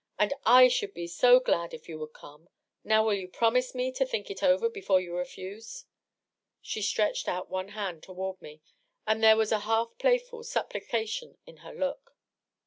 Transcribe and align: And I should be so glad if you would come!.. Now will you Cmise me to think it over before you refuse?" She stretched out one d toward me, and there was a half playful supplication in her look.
And 0.17 0.33
I 0.47 0.67
should 0.67 0.95
be 0.95 1.05
so 1.05 1.39
glad 1.39 1.75
if 1.75 1.87
you 1.87 1.99
would 1.99 2.13
come!.. 2.13 2.49
Now 2.83 3.05
will 3.05 3.13
you 3.13 3.27
Cmise 3.27 3.75
me 3.75 3.91
to 3.91 4.03
think 4.03 4.31
it 4.31 4.41
over 4.41 4.67
before 4.67 4.99
you 4.99 5.15
refuse?" 5.15 5.85
She 6.59 6.81
stretched 6.81 7.27
out 7.27 7.51
one 7.51 7.67
d 7.67 7.99
toward 8.01 8.41
me, 8.41 8.63
and 9.05 9.23
there 9.23 9.37
was 9.37 9.51
a 9.51 9.59
half 9.69 9.95
playful 9.99 10.43
supplication 10.43 11.37
in 11.45 11.57
her 11.57 11.75
look. 11.75 12.15